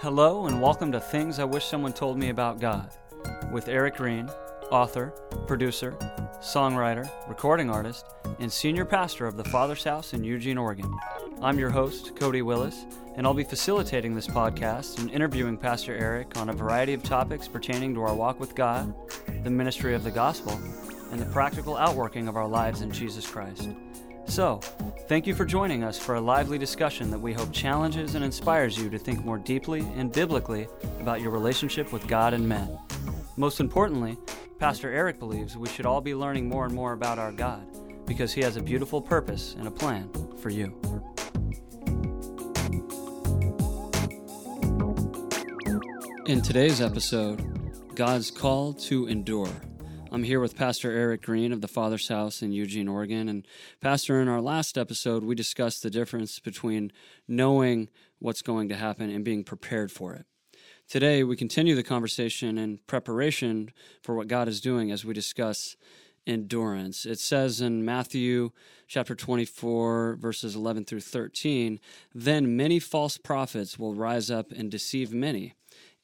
[0.00, 2.90] Hello, and welcome to Things I Wish Someone Told Me About God
[3.50, 4.28] with Eric Green,
[4.70, 5.14] author,
[5.46, 5.92] producer,
[6.42, 8.04] songwriter, recording artist,
[8.38, 10.92] and senior pastor of the Father's House in Eugene, Oregon.
[11.40, 12.84] I'm your host, Cody Willis,
[13.16, 17.48] and I'll be facilitating this podcast and interviewing Pastor Eric on a variety of topics
[17.48, 18.94] pertaining to our walk with God,
[19.42, 20.60] the ministry of the gospel,
[21.10, 23.68] and the practical outworking of our lives in Jesus Christ.
[24.26, 24.60] So,
[25.08, 28.78] thank you for joining us for a lively discussion that we hope challenges and inspires
[28.78, 30.68] you to think more deeply and biblically
[31.00, 32.78] about your relationship with God and men.
[33.36, 34.16] Most importantly,
[34.58, 37.66] Pastor Eric believes we should all be learning more and more about our God
[38.06, 40.72] because he has a beautiful purpose and a plan for you.
[46.26, 47.61] In today's episode,
[47.94, 49.50] God's call to endure.
[50.10, 53.28] I'm here with Pastor Eric Green of the Father's House in Eugene, Oregon.
[53.28, 53.46] And,
[53.82, 56.90] Pastor, in our last episode, we discussed the difference between
[57.28, 60.24] knowing what's going to happen and being prepared for it.
[60.88, 63.70] Today, we continue the conversation in preparation
[64.02, 65.76] for what God is doing as we discuss
[66.26, 67.04] endurance.
[67.04, 68.52] It says in Matthew
[68.88, 71.78] chapter 24, verses 11 through 13
[72.14, 75.54] Then many false prophets will rise up and deceive many,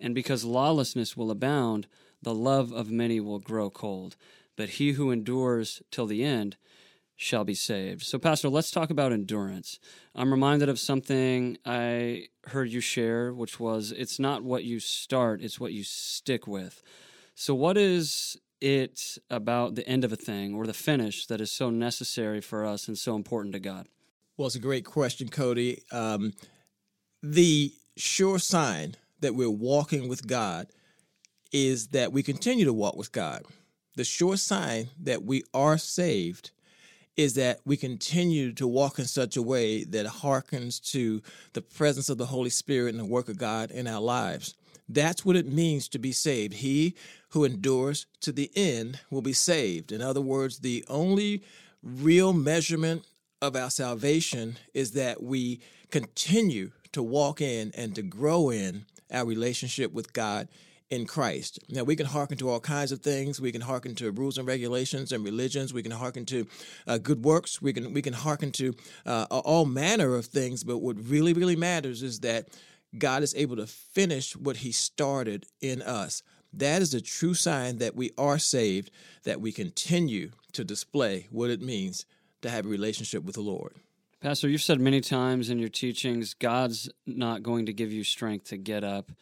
[0.00, 1.86] and because lawlessness will abound,
[2.22, 4.16] the love of many will grow cold,
[4.56, 6.56] but he who endures till the end
[7.16, 8.02] shall be saved.
[8.02, 9.80] So, Pastor, let's talk about endurance.
[10.14, 15.42] I'm reminded of something I heard you share, which was it's not what you start,
[15.42, 16.82] it's what you stick with.
[17.34, 21.50] So, what is it about the end of a thing or the finish that is
[21.50, 23.86] so necessary for us and so important to God?
[24.36, 25.82] Well, it's a great question, Cody.
[25.90, 26.32] Um,
[27.20, 30.68] the sure sign that we're walking with God
[31.52, 33.42] is that we continue to walk with God.
[33.96, 36.50] The sure sign that we are saved
[37.16, 41.20] is that we continue to walk in such a way that hearkens to
[41.52, 44.54] the presence of the Holy Spirit and the work of God in our lives.
[44.88, 46.54] That's what it means to be saved.
[46.54, 46.94] He
[47.30, 49.90] who endures to the end will be saved.
[49.90, 51.42] In other words, the only
[51.82, 53.04] real measurement
[53.42, 55.60] of our salvation is that we
[55.90, 60.48] continue to walk in and to grow in our relationship with God
[60.90, 61.58] in Christ.
[61.68, 63.40] Now, we can hearken to all kinds of things.
[63.40, 65.74] We can hearken to rules and regulations and religions.
[65.74, 66.46] We can hearken to
[66.86, 67.60] uh, good works.
[67.60, 68.74] We can we can hearken to
[69.04, 70.64] uh, all manner of things.
[70.64, 72.48] But what really really matters is that
[72.96, 76.22] God is able to finish what He started in us.
[76.54, 78.90] That is a true sign that we are saved.
[79.24, 82.06] That we continue to display what it means
[82.40, 83.74] to have a relationship with the Lord.
[84.20, 88.48] Pastor, you've said many times in your teachings, God's not going to give you strength
[88.48, 89.12] to get up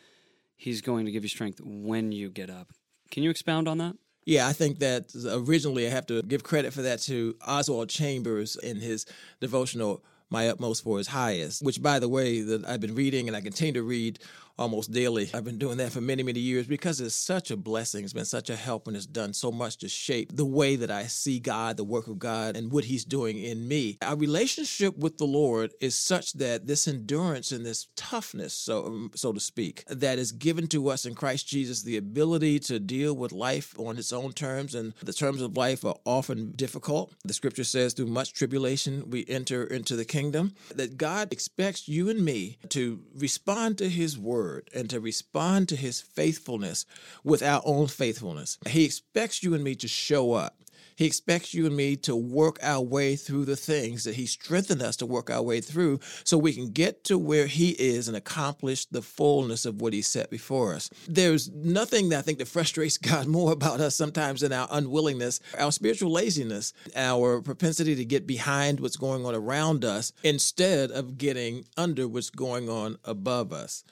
[0.57, 2.73] He's going to give you strength when you get up.
[3.11, 3.97] Can you expound on that?
[4.25, 8.57] Yeah, I think that originally I have to give credit for that to Oswald Chambers
[8.57, 9.07] in his
[9.41, 13.37] devotional My Utmost for His Highest, which, by the way, that I've been reading and
[13.37, 14.19] I continue to read
[14.59, 15.31] almost daily.
[15.35, 18.05] I've been doing that for many, many years because it's such a blessing.
[18.05, 20.91] It's been such a help and it's done so much to shape the way that
[20.91, 23.99] I see God, the work of God, and what He's doing in me.
[24.03, 29.33] Our relationship with the Lord is such that this endurance and this toughness, so so
[29.33, 33.33] to speak, that is given to us in Christ Jesus, the ability to deal with
[33.33, 37.13] life on its own terms, and the terms of life are often difficult.
[37.25, 40.55] The Scripture says, through much tribulation we enter into the kingdom.
[40.75, 45.69] That God expects you and me to respond to His word word and to respond
[45.69, 46.87] to his faithfulness
[47.25, 48.59] with our own faithfulness.
[48.69, 50.57] He expects you and me to show up.
[50.97, 54.83] He expects you and me to work our way through the things that He strengthened
[54.83, 58.17] us to work our way through so we can get to where He is and
[58.17, 60.89] accomplish the fullness of what He set before us.
[61.07, 65.41] There's nothing that I think that frustrates God more about us sometimes than our unwillingness,
[65.59, 71.19] our spiritual laziness, our propensity to get behind what's going on around us instead of
[71.19, 73.85] getting under what's going on above us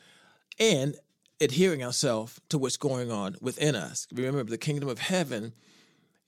[0.58, 0.96] and
[1.40, 4.06] adhering ourselves to what's going on within us.
[4.12, 5.52] Remember, the kingdom of heaven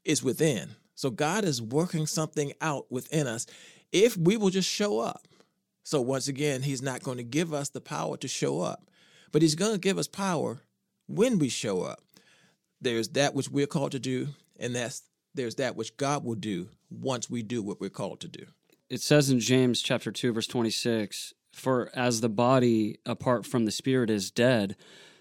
[0.05, 0.70] is within.
[0.94, 3.46] So God is working something out within us
[3.93, 5.26] if we will just show up.
[5.84, 8.90] So once again, He's not going to give us the power to show up,
[9.31, 10.62] but He's going to give us power
[11.06, 12.00] when we show up.
[12.81, 15.02] There's that which we're called to do, and that's
[15.34, 18.46] there's that which God will do once we do what we're called to do.
[18.88, 23.73] It says in James chapter 2 verse 26, for as the body apart from the
[23.73, 24.76] spirit is dead,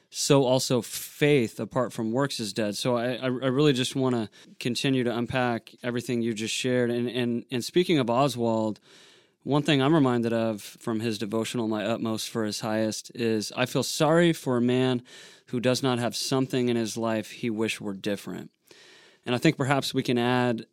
[0.10, 2.76] so also faith apart from works is dead.
[2.76, 4.30] So I, I really just want to
[4.60, 6.92] continue to unpack everything you just shared.
[6.92, 8.80] And, and, and speaking of Oswald,
[9.46, 13.68] One thing I'm reminded of from his devotional, My Utmost for His Highest, is I
[13.68, 15.04] feel sorry for a man
[15.50, 18.50] who does not have something in his life he wish were different.
[19.24, 20.66] And I think perhaps we can add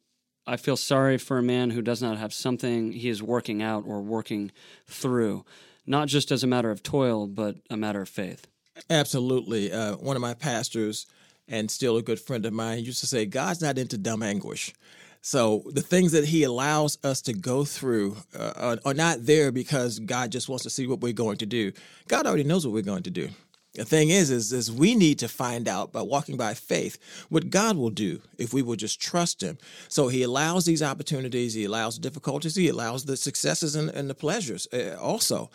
[0.46, 3.84] I feel sorry for a man who does not have something he is working out
[3.86, 4.50] or working
[4.86, 5.44] through,
[5.86, 8.46] not just as a matter of toil, but a matter of faith.
[8.90, 9.72] Absolutely.
[9.72, 11.06] Uh, one of my pastors,
[11.46, 14.72] and still a good friend of mine, used to say, God's not into dumb anguish.
[15.20, 19.52] So the things that He allows us to go through uh, are, are not there
[19.52, 21.72] because God just wants to see what we're going to do.
[22.08, 23.28] God already knows what we're going to do.
[23.74, 26.98] The thing is, is, is we need to find out by walking by faith
[27.30, 29.56] what God will do if we will just trust Him.
[29.88, 34.14] So He allows these opportunities, He allows difficulties, He allows the successes and, and the
[34.14, 35.50] pleasures uh, also.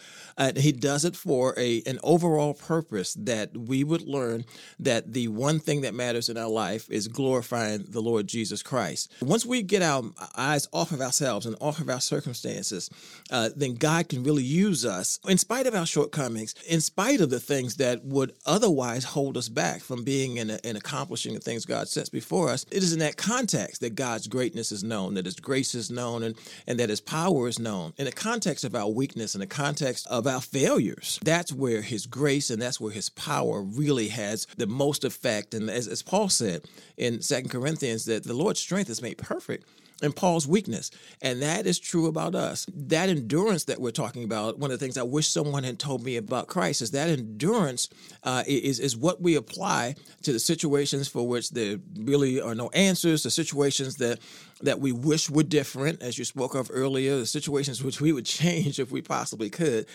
[0.56, 4.46] He does it for a an overall purpose that we would learn
[4.80, 9.12] that the one thing that matters in our life is glorifying the Lord Jesus Christ.
[9.22, 10.04] Once we get our
[10.36, 12.90] eyes off of ourselves and off of our circumstances,
[13.32, 17.30] uh, then God can really use us in spite of our shortcomings, in spite of
[17.30, 21.66] the things that would otherwise hold us back from being and, and accomplishing the things
[21.66, 22.66] God sets before us.
[22.72, 26.24] It is in that context that God's greatness is known, that His grace is known,
[26.24, 27.94] and, and that His power is known.
[27.98, 32.06] In the context of our weakness, in the context of our failures, that's where His
[32.06, 35.54] grace and that's where His power really has the most effect.
[35.54, 36.64] And as, as Paul said
[36.98, 39.68] in Second Corinthians, that the Lord's strength is made perfect
[40.02, 40.92] and Paul's weakness.
[41.22, 42.68] And that is true about us.
[42.74, 46.04] That endurance that we're talking about, one of the things I wish someone had told
[46.04, 47.90] me about Christ is that endurance
[48.24, 52.70] uh, is, is what we apply to the situations for which there really are no
[52.70, 54.20] answers, the situations that
[54.62, 58.26] that we wish were different, as you spoke of earlier, the situations which we would
[58.26, 59.86] change if we possibly could,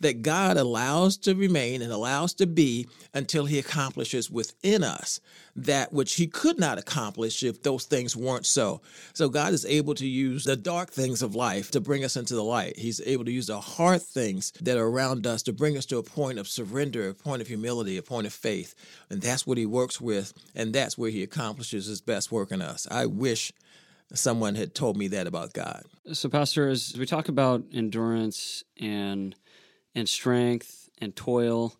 [0.00, 5.20] that God allows to remain and allows to be until He accomplishes within us
[5.54, 8.80] that which He could not accomplish if those things weren't so.
[9.12, 12.34] So God is able to use the dark things of life to bring us into
[12.34, 12.78] the light.
[12.78, 15.98] He's able to use the hard things that are around us to bring us to
[15.98, 18.74] a point of surrender, a point of humility, a point of faith.
[19.10, 22.62] And that's what He works with, and that's where He accomplishes His best work in
[22.62, 22.88] us.
[22.90, 23.52] I wish
[24.18, 25.84] someone had told me that about God.
[26.12, 29.34] So, Pastor, as we talk about endurance and
[29.94, 31.74] and strength and toil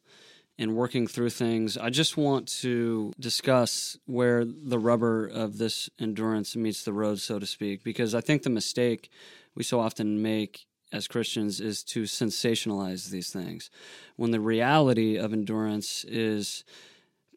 [0.58, 6.54] and working through things, I just want to discuss where the rubber of this endurance
[6.54, 9.10] meets the road, so to speak, because I think the mistake
[9.54, 13.70] we so often make as Christians is to sensationalize these things
[14.16, 16.64] when the reality of endurance is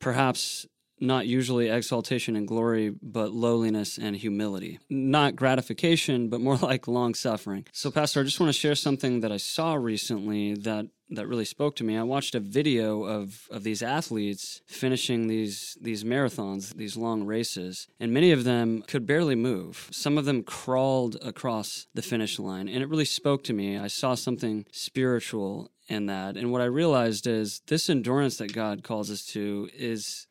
[0.02, 0.68] perhaps
[1.00, 4.80] not usually exaltation and glory, but lowliness and humility.
[4.90, 7.66] Not gratification, but more like long suffering.
[7.72, 11.46] So, Pastor, I just want to share something that I saw recently that that really
[11.46, 11.96] spoke to me.
[11.96, 17.88] I watched a video of, of these athletes finishing these these marathons, these long races,
[18.00, 19.88] and many of them could barely move.
[19.92, 23.78] Some of them crawled across the finish line, and it really spoke to me.
[23.78, 26.36] I saw something spiritual in that.
[26.36, 30.28] And what I realized is this endurance that God calls us to is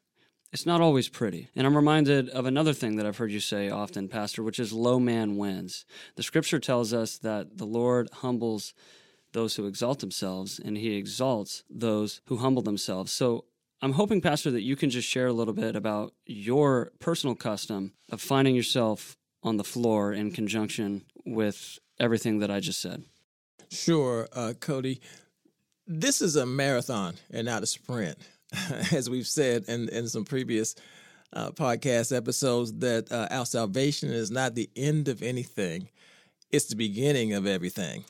[0.54, 1.48] it's not always pretty.
[1.56, 4.72] And I'm reminded of another thing that I've heard you say often, Pastor, which is
[4.72, 5.84] low man wins.
[6.14, 8.72] The scripture tells us that the Lord humbles
[9.32, 13.10] those who exalt themselves and he exalts those who humble themselves.
[13.10, 13.46] So
[13.82, 17.92] I'm hoping, Pastor, that you can just share a little bit about your personal custom
[18.12, 23.02] of finding yourself on the floor in conjunction with everything that I just said.
[23.72, 25.00] Sure, uh, Cody.
[25.84, 28.18] This is a marathon and not a sprint.
[28.92, 30.74] as we've said in, in some previous
[31.32, 35.88] uh, podcast episodes, that uh, our salvation is not the end of anything,
[36.50, 38.04] it's the beginning of everything.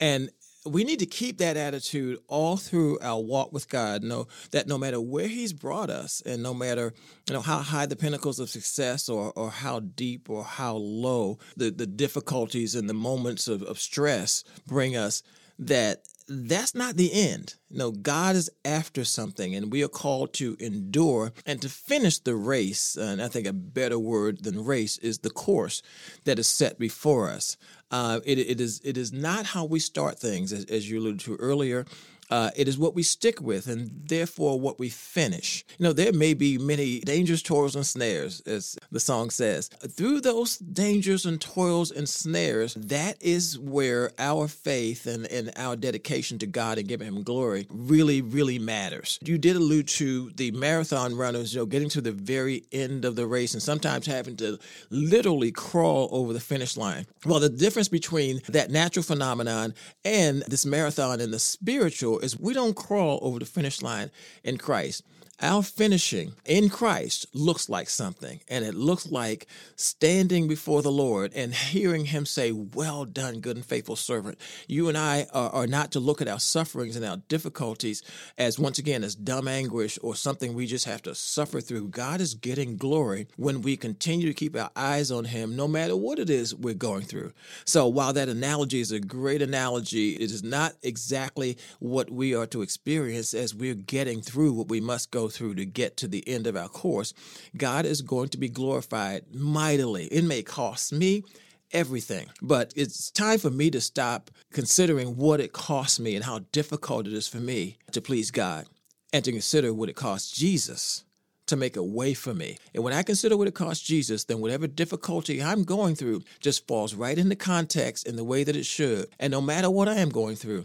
[0.00, 0.30] And
[0.64, 4.02] we need to keep that attitude all through our walk with God.
[4.02, 6.92] Know that no matter where He's brought us, and no matter
[7.28, 11.38] you know how high the pinnacles of success, or or how deep or how low
[11.56, 15.22] the the difficulties and the moments of, of stress bring us,
[15.58, 17.54] that that's not the end.
[17.70, 22.34] No, God is after something, and we are called to endure and to finish the
[22.34, 22.96] race.
[22.96, 25.82] And I think a better word than race is the course
[26.24, 27.56] that is set before us.
[27.90, 31.20] Uh, it, it is it is not how we start things, as, as you alluded
[31.20, 31.86] to earlier.
[32.32, 35.66] Uh, it is what we stick with and therefore what we finish.
[35.78, 39.68] You know, there may be many dangers, toils, and snares, as the song says.
[39.68, 45.76] Through those dangers and toils and snares, that is where our faith and, and our
[45.76, 49.18] dedication to God and giving Him glory really, really matters.
[49.22, 53.14] You did allude to the marathon runners, you know, getting to the very end of
[53.14, 54.58] the race and sometimes having to
[54.88, 57.04] literally crawl over the finish line.
[57.26, 62.54] Well, the difference between that natural phenomenon and this marathon and the spiritual is we
[62.54, 64.10] don't crawl over the finish line
[64.44, 65.02] in Christ.
[65.42, 71.32] Our finishing in Christ looks like something, and it looks like standing before the Lord
[71.34, 74.38] and hearing Him say, Well done, good and faithful servant.
[74.68, 78.02] You and I are, are not to look at our sufferings and our difficulties
[78.38, 81.88] as once again as dumb anguish or something we just have to suffer through.
[81.88, 85.96] God is getting glory when we continue to keep our eyes on Him, no matter
[85.96, 87.32] what it is we're going through.
[87.64, 92.46] So, while that analogy is a great analogy, it is not exactly what we are
[92.46, 96.26] to experience as we're getting through what we must go through to get to the
[96.28, 97.12] end of our course,
[97.56, 100.04] God is going to be glorified mightily.
[100.06, 101.24] It may cost me
[101.72, 102.28] everything.
[102.40, 107.06] But it's time for me to stop considering what it costs me and how difficult
[107.06, 108.66] it is for me to please God
[109.12, 111.04] and to consider what it costs Jesus
[111.46, 112.56] to make a way for me.
[112.74, 116.66] And when I consider what it costs Jesus, then whatever difficulty I'm going through just
[116.66, 119.08] falls right into context in the way that it should.
[119.18, 120.64] And no matter what I am going through,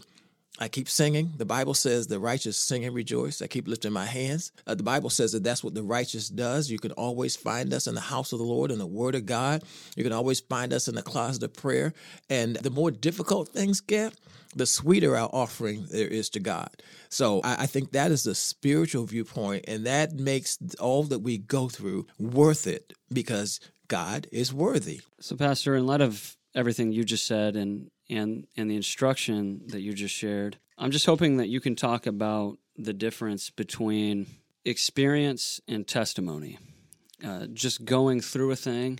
[0.59, 1.33] I keep singing.
[1.37, 3.41] The Bible says the righteous sing and rejoice.
[3.41, 4.51] I keep lifting my hands.
[4.65, 6.71] Uh, the Bible says that that's what the righteous does.
[6.71, 9.25] You can always find us in the house of the Lord in the Word of
[9.25, 9.63] God.
[9.95, 11.93] You can always find us in the closet of prayer.
[12.29, 14.13] And the more difficult things get,
[14.55, 16.69] the sweeter our offering there is to God.
[17.09, 21.37] So I, I think that is the spiritual viewpoint, and that makes all that we
[21.37, 25.01] go through worth it because God is worthy.
[25.19, 29.81] So, Pastor, in light of everything you just said and and and the instruction that
[29.81, 30.57] you just shared.
[30.77, 34.27] I'm just hoping that you can talk about the difference between
[34.65, 36.59] experience and testimony.
[37.25, 38.99] Uh, just going through a thing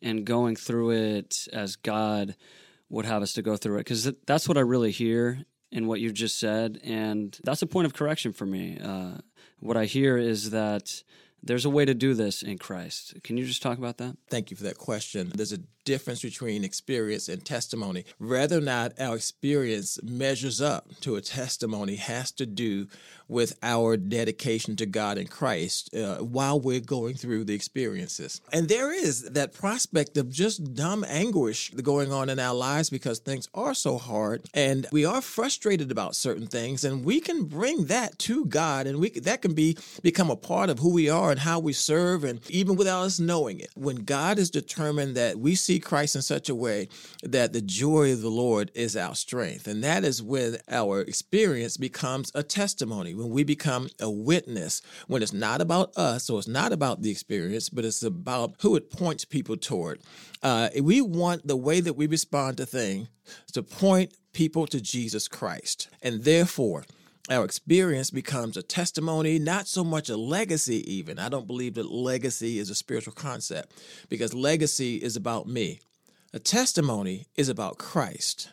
[0.00, 2.36] and going through it as God
[2.88, 6.00] would have us to go through it, because that's what I really hear in what
[6.00, 8.78] you just said, and that's a point of correction for me.
[8.80, 9.18] Uh,
[9.58, 11.02] what I hear is that
[11.46, 13.14] there's a way to do this in Christ.
[13.22, 14.16] Can you just talk about that?
[14.28, 15.32] Thank you for that question.
[15.34, 18.04] There's a difference between experience and testimony.
[18.18, 22.88] Whether or not our experience measures up to a testimony has to do
[23.28, 28.40] with our dedication to God and Christ uh, while we're going through the experiences.
[28.52, 33.18] And there is that prospect of just dumb anguish going on in our lives because
[33.18, 37.86] things are so hard and we are frustrated about certain things and we can bring
[37.86, 41.35] that to God and we that can be become a part of who we are
[41.36, 43.68] and how we serve and even without us knowing it.
[43.74, 46.88] When God is determined that we see Christ in such a way
[47.22, 49.66] that the joy of the Lord is our strength.
[49.66, 55.22] And that is when our experience becomes a testimony, when we become a witness, when
[55.22, 58.90] it's not about us, so it's not about the experience, but it's about who it
[58.90, 60.00] points people toward.
[60.42, 63.08] Uh, we want the way that we respond to things
[63.52, 65.90] to point people to Jesus Christ.
[66.00, 66.84] And therefore,
[67.28, 71.18] our experience becomes a testimony, not so much a legacy, even.
[71.18, 73.72] I don't believe that legacy is a spiritual concept
[74.08, 75.80] because legacy is about me.
[76.32, 78.50] A testimony is about Christ.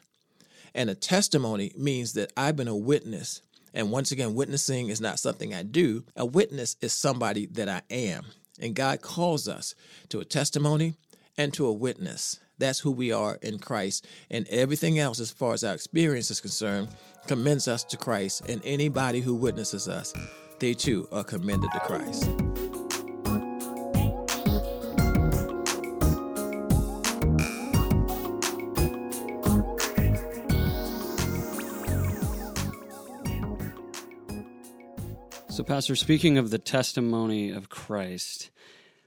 [0.73, 3.41] And a testimony means that I've been a witness.
[3.75, 7.81] And once again, witnessing is not something I do, a witness is somebody that I
[7.91, 8.25] am.
[8.59, 9.75] And God calls us
[10.09, 10.95] to a testimony
[11.37, 12.39] and to a witness.
[12.57, 14.07] That's who we are in Christ.
[14.29, 16.89] And everything else, as far as our experience is concerned,
[17.27, 18.47] commends us to Christ.
[18.47, 20.13] And anybody who witnesses us,
[20.59, 22.29] they too are commended to Christ.
[35.49, 38.49] So, Pastor, speaking of the testimony of Christ,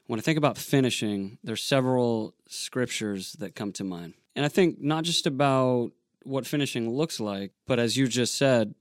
[0.06, 4.14] when I think about finishing, there's several scriptures that come to mind.
[4.34, 8.74] And I think not just about what finishing looks like, but as you just said,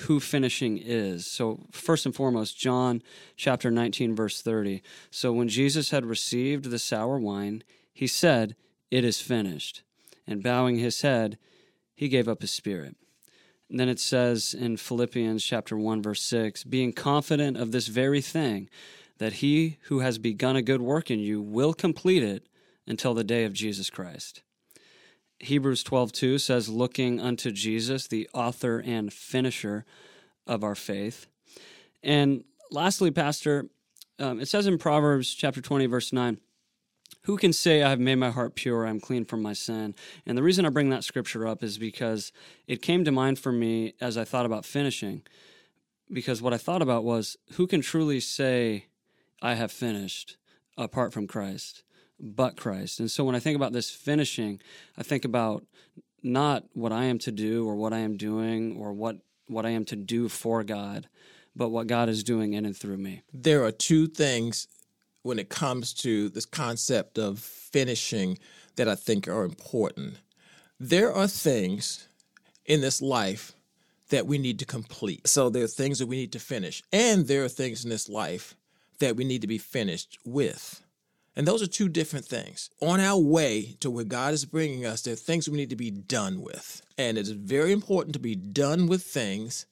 [0.00, 1.26] who finishing is.
[1.26, 3.02] So, first and foremost, John
[3.36, 4.82] chapter 19, verse 30.
[5.10, 8.54] So, when Jesus had received the sour wine, he said,
[8.90, 9.82] It is finished.
[10.26, 11.38] And bowing his head,
[11.94, 12.96] he gave up his spirit.
[13.70, 18.20] And then it says in Philippians chapter 1, verse 6, being confident of this very
[18.20, 18.68] thing,
[19.18, 22.48] that he who has begun a good work in you will complete it
[22.86, 24.42] until the day of Jesus Christ.
[25.40, 29.84] Hebrews 12:2 says looking unto Jesus the author and finisher
[30.46, 31.26] of our faith.
[32.02, 33.68] And lastly pastor
[34.20, 36.38] um, it says in Proverbs chapter 20 verse 9
[37.22, 39.94] who can say I have made my heart pure I'm clean from my sin
[40.26, 42.32] and the reason I bring that scripture up is because
[42.66, 45.22] it came to mind for me as I thought about finishing
[46.12, 48.86] because what I thought about was who can truly say
[49.40, 50.36] I have finished
[50.76, 51.82] apart from Christ,
[52.18, 53.00] but Christ.
[53.00, 54.60] And so when I think about this finishing,
[54.96, 55.64] I think about
[56.22, 59.16] not what I am to do or what I am doing or what,
[59.46, 61.08] what I am to do for God,
[61.54, 63.22] but what God is doing in and through me.
[63.32, 64.66] There are two things
[65.22, 68.38] when it comes to this concept of finishing
[68.76, 70.18] that I think are important.
[70.80, 72.08] There are things
[72.64, 73.52] in this life
[74.10, 75.26] that we need to complete.
[75.26, 78.08] So there are things that we need to finish, and there are things in this
[78.08, 78.54] life
[78.98, 80.82] that we need to be finished with.
[81.36, 82.68] And those are two different things.
[82.80, 85.76] On our way to where God is bringing us, there are things we need to
[85.76, 86.82] be done with.
[86.98, 89.66] And it is very important to be done with things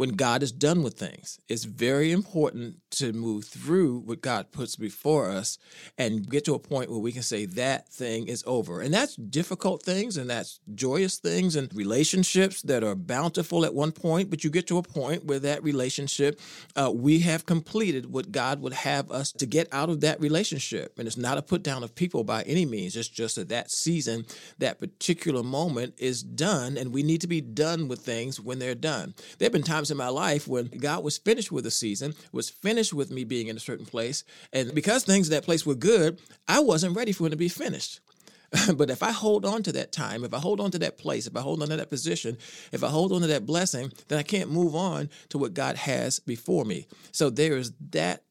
[0.00, 1.38] when God is done with things.
[1.46, 5.58] It's very important to move through what God puts before us
[5.98, 8.80] and get to a point where we can say that thing is over.
[8.80, 13.92] And that's difficult things and that's joyous things and relationships that are bountiful at one
[13.92, 16.40] point, but you get to a point where that relationship,
[16.76, 20.98] uh, we have completed what God would have us to get out of that relationship.
[20.98, 22.96] And it's not a put down of people by any means.
[22.96, 24.24] It's just that that season,
[24.56, 28.74] that particular moment is done, and we need to be done with things when they're
[28.74, 29.14] done.
[29.36, 32.50] There have been times in my life when God was finished with a season, was
[32.50, 34.24] finished with me being in a certain place.
[34.52, 37.48] And because things in that place were good, I wasn't ready for it to be
[37.48, 38.00] finished.
[38.76, 41.26] but if I hold on to that time, if I hold on to that place,
[41.26, 42.36] if I hold on to that position,
[42.72, 45.76] if I hold on to that blessing, then I can't move on to what God
[45.76, 46.86] has before me.
[47.12, 48.24] So there is that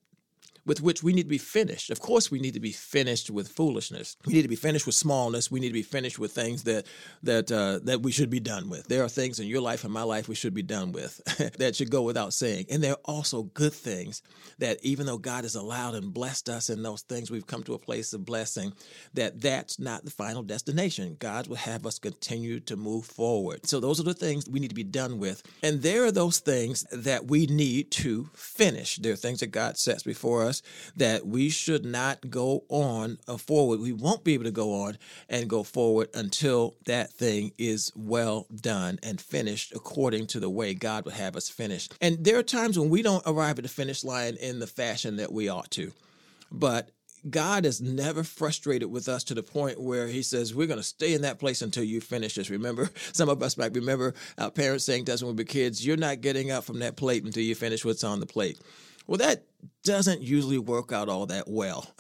[0.69, 1.89] with which we need to be finished.
[1.89, 4.15] Of course, we need to be finished with foolishness.
[4.27, 5.49] We need to be finished with smallness.
[5.49, 6.85] We need to be finished with things that
[7.23, 8.87] that uh, that we should be done with.
[8.87, 11.21] There are things in your life and my life we should be done with
[11.57, 12.67] that should go without saying.
[12.69, 14.21] And there are also good things
[14.59, 17.73] that even though God has allowed and blessed us in those things, we've come to
[17.73, 18.71] a place of blessing.
[19.15, 21.17] That that's not the final destination.
[21.19, 23.65] God will have us continue to move forward.
[23.65, 25.41] So those are the things we need to be done with.
[25.63, 28.97] And there are those things that we need to finish.
[28.97, 30.58] There are things that God sets before us
[30.95, 33.79] that we should not go on uh, forward.
[33.79, 34.97] We won't be able to go on
[35.29, 40.73] and go forward until that thing is well done and finished according to the way
[40.73, 41.89] God would have us finish.
[42.01, 45.17] And there are times when we don't arrive at the finish line in the fashion
[45.17, 45.91] that we ought to.
[46.51, 46.91] But
[47.29, 50.83] God is never frustrated with us to the point where He says, We're going to
[50.83, 52.49] stay in that place until you finish this.
[52.49, 55.85] Remember, some of us might remember our parents saying to us when we were kids,
[55.85, 58.59] You're not getting up from that plate until you finish what's on the plate.
[59.07, 59.43] Well, that
[59.83, 61.89] doesn't usually work out all that well.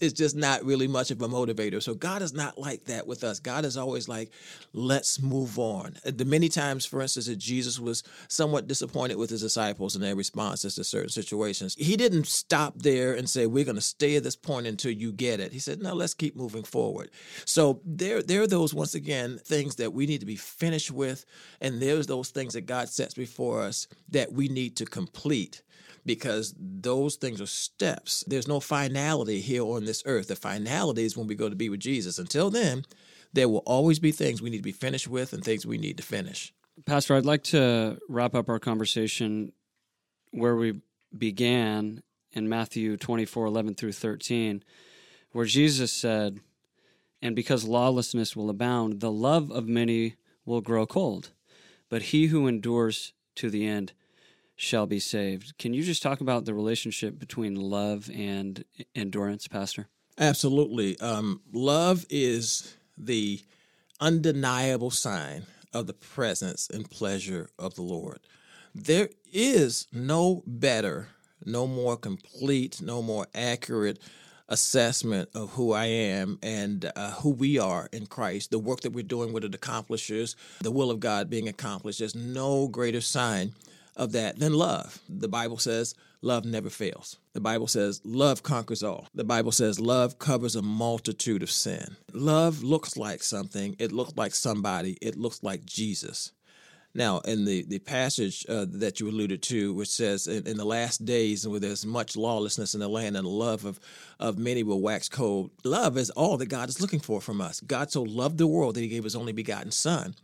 [0.00, 1.82] it's just not really much of a motivator.
[1.82, 3.40] So God is not like that with us.
[3.40, 4.30] God is always like,
[4.72, 5.96] let's move on.
[6.04, 10.14] The many times, for instance, that Jesus was somewhat disappointed with his disciples and their
[10.14, 14.22] responses to certain situations, he didn't stop there and say, we're going to stay at
[14.22, 15.52] this point until you get it.
[15.52, 17.10] He said, no, let's keep moving forward.
[17.44, 21.24] So there, there are those, once again, things that we need to be finished with.
[21.60, 25.62] And there's those things that God sets before us that we need to complete
[26.06, 28.24] because those things are steps.
[28.26, 30.28] There's no finality here on this earth.
[30.28, 32.18] The finality is when we go to be with Jesus.
[32.18, 32.84] Until then,
[33.32, 35.96] there will always be things we need to be finished with and things we need
[35.96, 36.52] to finish.
[36.86, 39.52] Pastor, I'd like to wrap up our conversation
[40.32, 40.80] where we
[41.16, 44.62] began in Matthew 24 11 through 13,
[45.32, 46.40] where Jesus said,
[47.22, 51.30] And because lawlessness will abound, the love of many will grow cold.
[51.88, 53.92] But he who endures to the end
[54.56, 55.56] shall be saved.
[55.58, 58.64] Can you just talk about the relationship between love and
[58.94, 59.88] endurance, Pastor?
[60.18, 60.98] Absolutely.
[61.00, 63.40] Um, love is the
[64.00, 68.20] undeniable sign of the presence and pleasure of the Lord.
[68.74, 71.08] There is no better,
[71.44, 73.98] no more complete, no more accurate
[74.48, 78.92] assessment of who I am and uh, who we are in Christ, the work that
[78.92, 81.98] we're doing, what it accomplishes, the will of God being accomplished.
[81.98, 83.54] There's no greater sign
[83.96, 84.98] of that than love.
[85.08, 87.18] The Bible says love never fails.
[87.32, 89.08] The Bible says love conquers all.
[89.14, 91.96] The Bible says love covers a multitude of sin.
[92.12, 96.32] Love looks like something, it looks like somebody, it looks like Jesus.
[96.96, 100.64] Now, in the, the passage uh, that you alluded to, which says, in, in, the
[100.64, 103.80] last days, where there's much lawlessness in the land and the love of,
[104.20, 107.58] of many will wax cold, love is all that God is looking for from us.
[107.60, 110.14] God so loved the world that he gave his only begotten Son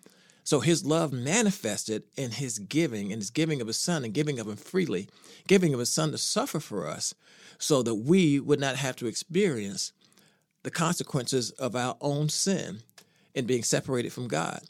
[0.44, 4.38] so his love manifested in his giving, in his giving of his son and giving
[4.38, 5.08] of him freely,
[5.46, 7.14] giving of his son to suffer for us
[7.58, 9.92] so that we would not have to experience
[10.62, 12.80] the consequences of our own sin
[13.34, 14.60] in being separated from God.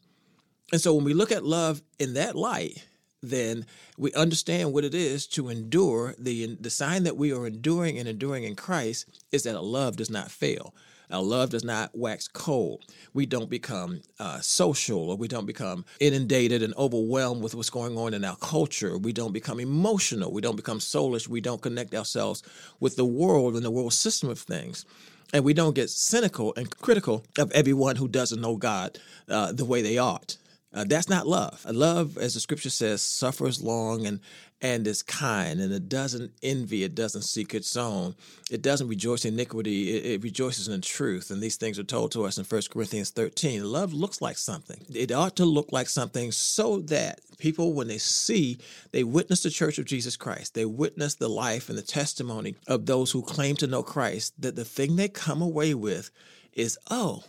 [0.73, 2.87] And so when we look at love in that light,
[3.23, 3.67] then
[3.99, 6.15] we understand what it is to endure.
[6.19, 9.97] The, the sign that we are enduring and enduring in Christ is that a love
[9.97, 10.75] does not fail.
[11.11, 12.85] Our love does not wax cold.
[13.15, 17.99] We don't become uh, social or we don't become inundated and overwhelmed with what's going
[17.99, 18.97] on in our culture.
[18.97, 20.33] We don't become emotional.
[20.33, 21.29] We don't become soulish.
[21.29, 22.43] We don't connect ourselves
[22.79, 24.85] with the world and the world system of things.
[25.33, 29.65] And we don't get cynical and critical of everyone who doesn't know God uh, the
[29.65, 30.37] way they ought.
[30.73, 31.65] Uh, that's not love.
[31.65, 34.21] Love, as the scripture says, suffers long and
[34.63, 38.15] and is kind and it doesn't envy, it doesn't seek its own,
[38.51, 41.31] it doesn't rejoice in iniquity, it, it, rejoices in truth.
[41.31, 43.65] And these things are told to us in 1 Corinthians 13.
[43.65, 44.85] Love looks like something.
[44.95, 48.59] It ought to look like something so that people, when they see,
[48.93, 52.87] they witness the church of Jesus Christ, they witness the life and the testimony of
[52.87, 56.11] those who claim to know Christ, that the thing they come away with
[56.53, 57.25] is, oh,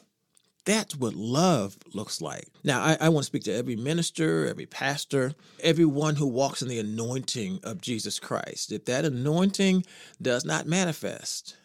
[0.66, 2.48] that's what love looks like.
[2.64, 6.68] Now, I, I, want to speak to every minister, every pastor, everyone who walks in
[6.68, 8.72] the anointing of Jesus Christ.
[8.72, 9.86] If that anointing
[10.22, 11.58] does not manifest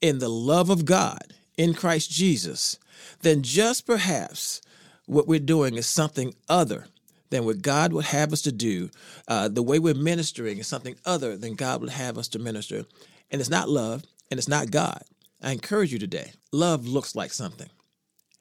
[0.00, 2.78] in the love of God in Christ Jesus,
[3.22, 4.60] then just perhaps
[5.06, 6.86] what we're doing is something other
[7.30, 8.90] than what God would have us to do.
[9.28, 12.84] Uh, the way we're ministering is something other than God would have us to minister.
[13.30, 15.02] And it's not love and it's not God.
[15.42, 17.70] I encourage you today love looks like something.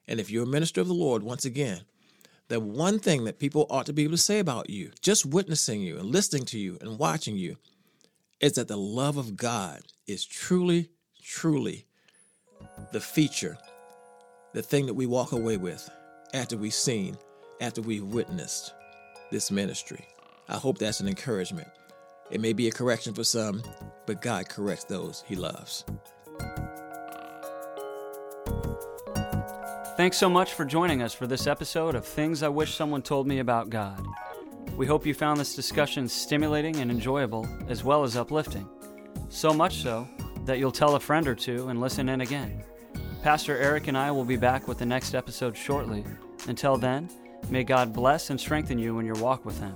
[0.09, 1.81] And if you're a minister of the Lord, once again,
[2.47, 5.81] the one thing that people ought to be able to say about you, just witnessing
[5.81, 7.57] you and listening to you and watching you,
[8.41, 10.89] is that the love of God is truly,
[11.21, 11.85] truly
[12.91, 13.55] the feature,
[14.53, 15.87] the thing that we walk away with
[16.33, 17.15] after we've seen,
[17.61, 18.73] after we've witnessed
[19.31, 20.07] this ministry.
[20.47, 21.67] I hope that's an encouragement.
[22.31, 23.61] It may be a correction for some,
[24.07, 25.85] but God corrects those he loves.
[29.99, 33.27] Thanks so much for joining us for this episode of Things I Wish Someone Told
[33.27, 34.01] Me About God.
[34.77, 38.65] We hope you found this discussion stimulating and enjoyable, as well as uplifting.
[39.27, 40.07] So much so
[40.45, 42.63] that you'll tell a friend or two and listen in again.
[43.23, 46.05] Pastor Eric and I will be back with the next episode shortly.
[46.47, 47.09] Until then,
[47.49, 49.75] may God bless and strengthen you in your walk with Him.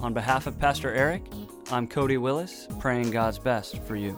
[0.00, 1.24] On behalf of Pastor Eric,
[1.72, 4.16] I'm Cody Willis, praying God's best for you.